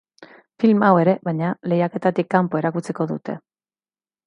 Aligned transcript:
Film 0.63 0.85
hau 0.87 0.95
ere, 1.01 1.13
baina, 1.27 1.51
lehiaketatik 1.73 2.33
kanpo 2.37 2.61
erakutsiko 2.63 3.09
dute. 3.15 3.39